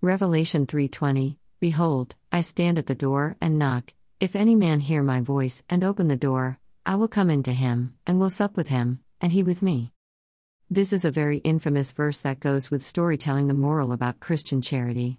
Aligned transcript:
Revelation 0.00 0.64
3:20 0.64 1.38
Behold, 1.58 2.14
I 2.30 2.40
stand 2.40 2.78
at 2.78 2.86
the 2.86 2.94
door 2.94 3.36
and 3.40 3.58
knock. 3.58 3.94
If 4.20 4.36
any 4.36 4.54
man 4.54 4.78
hear 4.78 5.02
my 5.02 5.20
voice 5.20 5.64
and 5.68 5.82
open 5.82 6.06
the 6.06 6.16
door, 6.16 6.60
I 6.86 6.94
will 6.94 7.08
come 7.08 7.30
into 7.30 7.52
him 7.52 7.94
and 8.06 8.20
will 8.20 8.30
sup 8.30 8.56
with 8.56 8.68
him, 8.68 9.00
and 9.20 9.32
he 9.32 9.42
with 9.42 9.60
me. 9.60 9.92
This 10.70 10.92
is 10.92 11.04
a 11.04 11.10
very 11.10 11.38
infamous 11.38 11.90
verse 11.90 12.20
that 12.20 12.38
goes 12.38 12.70
with 12.70 12.80
storytelling 12.80 13.48
the 13.48 13.54
moral 13.54 13.90
about 13.90 14.20
Christian 14.20 14.62
charity. 14.62 15.18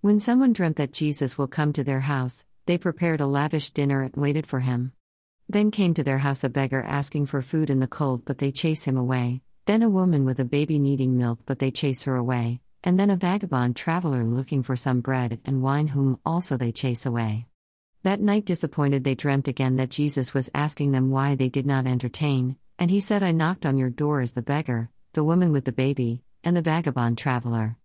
When 0.00 0.18
someone 0.18 0.52
dreamt 0.52 0.74
that 0.78 0.92
Jesus 0.92 1.38
will 1.38 1.46
come 1.46 1.72
to 1.74 1.84
their 1.84 2.00
house, 2.00 2.44
they 2.64 2.78
prepared 2.78 3.20
a 3.20 3.26
lavish 3.26 3.70
dinner 3.70 4.02
and 4.02 4.16
waited 4.16 4.44
for 4.44 4.58
him. 4.58 4.90
Then 5.48 5.70
came 5.70 5.94
to 5.94 6.02
their 6.02 6.18
house 6.18 6.42
a 6.42 6.48
beggar 6.48 6.82
asking 6.82 7.26
for 7.26 7.42
food 7.42 7.70
in 7.70 7.78
the 7.78 7.86
cold, 7.86 8.24
but 8.24 8.38
they 8.38 8.50
chase 8.50 8.86
him 8.86 8.96
away. 8.96 9.42
Then 9.66 9.84
a 9.84 9.88
woman 9.88 10.24
with 10.24 10.40
a 10.40 10.44
baby 10.44 10.80
needing 10.80 11.16
milk, 11.16 11.38
but 11.46 11.60
they 11.60 11.70
chase 11.70 12.02
her 12.02 12.16
away. 12.16 12.60
And 12.86 13.00
then 13.00 13.10
a 13.10 13.16
vagabond 13.16 13.74
traveler 13.74 14.22
looking 14.22 14.62
for 14.62 14.76
some 14.76 15.00
bread 15.00 15.40
and 15.44 15.60
wine, 15.60 15.88
whom 15.88 16.20
also 16.24 16.56
they 16.56 16.70
chase 16.70 17.04
away. 17.04 17.46
That 18.04 18.20
night, 18.20 18.44
disappointed, 18.44 19.02
they 19.02 19.16
dreamt 19.16 19.48
again 19.48 19.74
that 19.74 19.90
Jesus 19.90 20.32
was 20.32 20.48
asking 20.54 20.92
them 20.92 21.10
why 21.10 21.34
they 21.34 21.48
did 21.48 21.66
not 21.66 21.88
entertain, 21.88 22.56
and 22.78 22.88
he 22.88 23.00
said, 23.00 23.24
I 23.24 23.32
knocked 23.32 23.66
on 23.66 23.76
your 23.76 23.90
door 23.90 24.20
as 24.20 24.34
the 24.34 24.40
beggar, 24.40 24.88
the 25.14 25.24
woman 25.24 25.50
with 25.50 25.64
the 25.64 25.72
baby, 25.72 26.22
and 26.44 26.56
the 26.56 26.62
vagabond 26.62 27.18
traveler. 27.18 27.76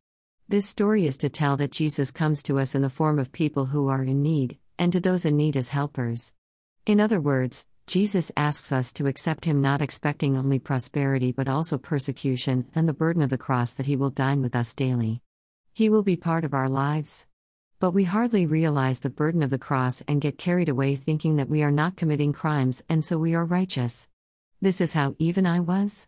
This 0.47 0.67
story 0.67 1.07
is 1.07 1.17
to 1.17 1.29
tell 1.29 1.57
that 1.57 1.71
Jesus 1.71 2.11
comes 2.11 2.43
to 2.43 2.59
us 2.59 2.75
in 2.75 2.83
the 2.83 2.89
form 2.89 3.17
of 3.17 3.31
people 3.31 3.65
who 3.65 3.87
are 3.87 4.03
in 4.03 4.21
need, 4.21 4.59
and 4.77 4.93
to 4.93 4.99
those 4.99 5.25
in 5.25 5.35
need 5.35 5.57
as 5.57 5.69
helpers. 5.69 6.31
In 6.85 6.99
other 6.99 7.19
words, 7.19 7.67
Jesus 7.91 8.31
asks 8.37 8.71
us 8.71 8.93
to 8.93 9.07
accept 9.07 9.43
Him 9.43 9.59
not 9.59 9.81
expecting 9.81 10.37
only 10.37 10.59
prosperity 10.59 11.33
but 11.33 11.49
also 11.49 11.77
persecution 11.77 12.65
and 12.73 12.87
the 12.87 12.93
burden 12.93 13.21
of 13.21 13.29
the 13.29 13.37
cross 13.37 13.73
that 13.73 13.85
He 13.85 13.97
will 13.97 14.09
dine 14.09 14.41
with 14.41 14.55
us 14.55 14.73
daily. 14.73 15.21
He 15.73 15.89
will 15.89 16.01
be 16.01 16.15
part 16.15 16.45
of 16.45 16.53
our 16.53 16.69
lives. 16.69 17.27
But 17.79 17.91
we 17.91 18.05
hardly 18.05 18.45
realize 18.45 19.01
the 19.01 19.09
burden 19.09 19.43
of 19.43 19.49
the 19.49 19.59
cross 19.59 20.01
and 20.07 20.21
get 20.21 20.37
carried 20.37 20.69
away 20.69 20.95
thinking 20.95 21.35
that 21.35 21.49
we 21.49 21.63
are 21.63 21.69
not 21.69 21.97
committing 21.97 22.31
crimes 22.31 22.81
and 22.87 23.03
so 23.03 23.17
we 23.17 23.35
are 23.35 23.43
righteous. 23.43 24.07
This 24.61 24.79
is 24.79 24.93
how 24.93 25.15
even 25.19 25.45
I 25.45 25.59
was. 25.59 26.07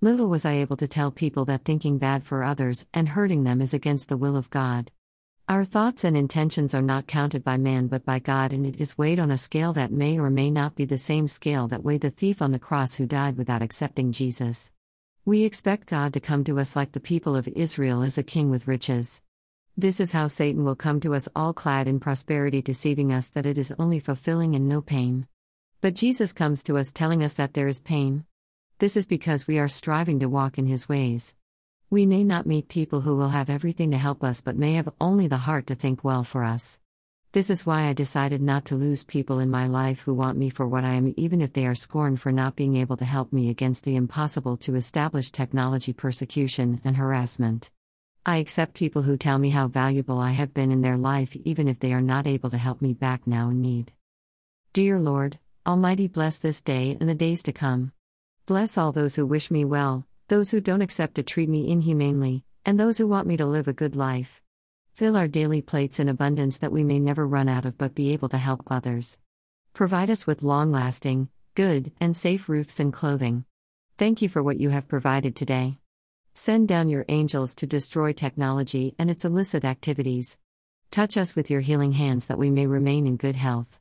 Little 0.00 0.26
was 0.26 0.44
I 0.44 0.54
able 0.54 0.78
to 0.78 0.88
tell 0.88 1.12
people 1.12 1.44
that 1.44 1.64
thinking 1.64 1.98
bad 1.98 2.24
for 2.24 2.42
others 2.42 2.88
and 2.92 3.10
hurting 3.10 3.44
them 3.44 3.60
is 3.60 3.72
against 3.72 4.08
the 4.08 4.16
will 4.16 4.36
of 4.36 4.50
God. 4.50 4.90
Our 5.50 5.64
thoughts 5.64 6.04
and 6.04 6.16
intentions 6.16 6.76
are 6.76 6.80
not 6.80 7.08
counted 7.08 7.42
by 7.42 7.56
man 7.56 7.88
but 7.88 8.04
by 8.04 8.20
God, 8.20 8.52
and 8.52 8.64
it 8.64 8.80
is 8.80 8.96
weighed 8.96 9.18
on 9.18 9.32
a 9.32 9.36
scale 9.36 9.72
that 9.72 9.90
may 9.90 10.16
or 10.16 10.30
may 10.30 10.48
not 10.48 10.76
be 10.76 10.84
the 10.84 10.96
same 10.96 11.26
scale 11.26 11.66
that 11.66 11.82
weighed 11.82 12.02
the 12.02 12.10
thief 12.10 12.40
on 12.40 12.52
the 12.52 12.60
cross 12.60 12.94
who 12.94 13.04
died 13.04 13.36
without 13.36 13.60
accepting 13.60 14.12
Jesus. 14.12 14.70
We 15.24 15.42
expect 15.42 15.88
God 15.88 16.12
to 16.12 16.20
come 16.20 16.44
to 16.44 16.60
us 16.60 16.76
like 16.76 16.92
the 16.92 17.00
people 17.00 17.34
of 17.34 17.48
Israel 17.48 18.04
as 18.04 18.16
a 18.16 18.22
king 18.22 18.48
with 18.48 18.68
riches. 18.68 19.22
This 19.76 19.98
is 19.98 20.12
how 20.12 20.28
Satan 20.28 20.62
will 20.62 20.76
come 20.76 21.00
to 21.00 21.16
us 21.16 21.28
all 21.34 21.52
clad 21.52 21.88
in 21.88 21.98
prosperity, 21.98 22.62
deceiving 22.62 23.12
us 23.12 23.26
that 23.30 23.44
it 23.44 23.58
is 23.58 23.74
only 23.76 23.98
fulfilling 23.98 24.54
and 24.54 24.68
no 24.68 24.80
pain. 24.80 25.26
But 25.80 25.94
Jesus 25.94 26.32
comes 26.32 26.62
to 26.62 26.78
us 26.78 26.92
telling 26.92 27.24
us 27.24 27.32
that 27.32 27.54
there 27.54 27.66
is 27.66 27.80
pain. 27.80 28.24
This 28.78 28.96
is 28.96 29.08
because 29.08 29.48
we 29.48 29.58
are 29.58 29.66
striving 29.66 30.20
to 30.20 30.28
walk 30.28 30.58
in 30.58 30.66
his 30.66 30.88
ways. 30.88 31.34
We 31.92 32.06
may 32.06 32.22
not 32.22 32.46
meet 32.46 32.68
people 32.68 33.00
who 33.00 33.16
will 33.16 33.30
have 33.30 33.50
everything 33.50 33.90
to 33.90 33.98
help 33.98 34.22
us 34.22 34.40
but 34.40 34.56
may 34.56 34.74
have 34.74 34.88
only 35.00 35.26
the 35.26 35.38
heart 35.38 35.66
to 35.66 35.74
think 35.74 36.04
well 36.04 36.22
for 36.22 36.44
us. 36.44 36.78
This 37.32 37.50
is 37.50 37.66
why 37.66 37.88
I 37.88 37.94
decided 37.94 38.40
not 38.40 38.64
to 38.66 38.76
lose 38.76 39.04
people 39.04 39.40
in 39.40 39.50
my 39.50 39.66
life 39.66 40.02
who 40.02 40.14
want 40.14 40.38
me 40.38 40.50
for 40.50 40.68
what 40.68 40.84
I 40.84 40.90
am, 40.90 41.12
even 41.16 41.40
if 41.40 41.52
they 41.52 41.66
are 41.66 41.74
scorned 41.74 42.20
for 42.20 42.30
not 42.30 42.54
being 42.54 42.76
able 42.76 42.96
to 42.96 43.04
help 43.04 43.32
me 43.32 43.50
against 43.50 43.82
the 43.82 43.96
impossible 43.96 44.56
to 44.58 44.76
establish 44.76 45.32
technology 45.32 45.92
persecution 45.92 46.80
and 46.84 46.96
harassment. 46.96 47.72
I 48.24 48.36
accept 48.36 48.74
people 48.74 49.02
who 49.02 49.16
tell 49.16 49.40
me 49.40 49.50
how 49.50 49.66
valuable 49.66 50.20
I 50.20 50.30
have 50.30 50.54
been 50.54 50.70
in 50.70 50.82
their 50.82 50.96
life, 50.96 51.34
even 51.44 51.66
if 51.66 51.80
they 51.80 51.92
are 51.92 52.00
not 52.00 52.28
able 52.28 52.50
to 52.50 52.58
help 52.58 52.80
me 52.80 52.92
back 52.92 53.26
now 53.26 53.50
in 53.50 53.62
need. 53.62 53.92
Dear 54.72 55.00
Lord, 55.00 55.40
Almighty, 55.66 56.06
bless 56.06 56.38
this 56.38 56.62
day 56.62 56.96
and 57.00 57.08
the 57.08 57.16
days 57.16 57.42
to 57.42 57.52
come. 57.52 57.90
Bless 58.46 58.78
all 58.78 58.92
those 58.92 59.16
who 59.16 59.26
wish 59.26 59.50
me 59.50 59.64
well, 59.64 60.06
those 60.30 60.52
who 60.52 60.60
don't 60.60 60.80
accept 60.80 61.16
to 61.16 61.24
treat 61.24 61.48
me 61.48 61.68
inhumanely, 61.68 62.44
and 62.64 62.78
those 62.78 62.98
who 62.98 63.06
want 63.08 63.26
me 63.26 63.36
to 63.36 63.44
live 63.44 63.66
a 63.66 63.72
good 63.72 63.96
life. 63.96 64.40
Fill 64.92 65.16
our 65.16 65.26
daily 65.26 65.60
plates 65.60 65.98
in 65.98 66.08
abundance 66.08 66.58
that 66.58 66.70
we 66.70 66.84
may 66.84 67.00
never 67.00 67.26
run 67.26 67.48
out 67.48 67.64
of 67.64 67.76
but 67.76 67.96
be 67.96 68.12
able 68.12 68.28
to 68.28 68.38
help 68.38 68.62
others. 68.68 69.18
Provide 69.74 70.08
us 70.08 70.28
with 70.28 70.44
long 70.44 70.70
lasting, 70.70 71.28
good, 71.56 71.90
and 72.00 72.16
safe 72.16 72.48
roofs 72.48 72.78
and 72.78 72.92
clothing. 72.92 73.44
Thank 73.98 74.22
you 74.22 74.28
for 74.28 74.40
what 74.40 74.60
you 74.60 74.68
have 74.68 74.86
provided 74.86 75.34
today. 75.34 75.78
Send 76.32 76.68
down 76.68 76.88
your 76.88 77.04
angels 77.08 77.56
to 77.56 77.66
destroy 77.66 78.12
technology 78.12 78.94
and 79.00 79.10
its 79.10 79.24
illicit 79.24 79.64
activities. 79.64 80.38
Touch 80.92 81.16
us 81.16 81.34
with 81.34 81.50
your 81.50 81.60
healing 81.60 81.90
hands 81.90 82.26
that 82.26 82.38
we 82.38 82.50
may 82.50 82.68
remain 82.68 83.08
in 83.08 83.16
good 83.16 83.34
health. 83.34 83.80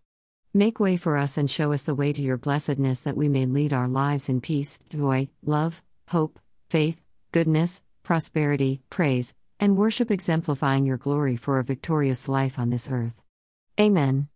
Make 0.52 0.80
way 0.80 0.98
for 0.98 1.16
us 1.16 1.38
and 1.38 1.48
show 1.48 1.74
us 1.74 1.84
the 1.84 1.94
way 1.94 2.12
to 2.12 2.24
your 2.24 2.38
blessedness 2.38 3.02
that 3.02 3.16
we 3.16 3.30
may 3.30 3.46
lead 3.46 3.72
our 3.72 3.88
lives 3.88 4.30
in 4.30 4.42
peace, 4.42 4.80
joy, 4.90 5.30
love, 5.46 5.84
hope, 6.10 6.40
faith, 6.70 7.02
goodness, 7.32 7.82
prosperity, 8.04 8.82
praise, 8.90 9.34
and 9.60 9.78
worship, 9.78 10.12
exemplifying 10.12 10.86
your 10.86 10.98
glory 10.98 11.36
for 11.36 11.60
a 11.60 11.64
victorious 11.64 12.28
life 12.28 12.58
on 12.60 12.70
this 12.70 12.90
earth. 12.92 13.22
Amen. 13.80 14.28